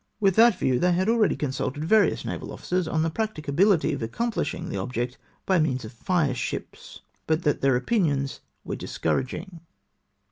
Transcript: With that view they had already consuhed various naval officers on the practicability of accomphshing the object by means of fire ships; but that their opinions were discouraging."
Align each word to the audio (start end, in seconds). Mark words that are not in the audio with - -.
With 0.19 0.35
that 0.37 0.55
view 0.57 0.79
they 0.79 0.93
had 0.93 1.07
already 1.09 1.35
consuhed 1.37 1.77
various 1.77 2.25
naval 2.25 2.51
officers 2.51 2.87
on 2.87 3.03
the 3.03 3.11
practicability 3.11 3.93
of 3.93 4.01
accomphshing 4.01 4.67
the 4.69 4.77
object 4.77 5.19
by 5.45 5.59
means 5.59 5.85
of 5.85 5.93
fire 5.93 6.33
ships; 6.33 7.01
but 7.27 7.43
that 7.43 7.61
their 7.61 7.75
opinions 7.75 8.39
were 8.65 8.75
discouraging." 8.75 9.59